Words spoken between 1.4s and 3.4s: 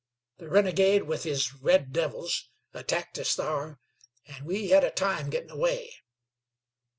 red devils, attacked us